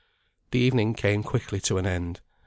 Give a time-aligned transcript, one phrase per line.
[0.49, 2.21] The evening came quickly to an end.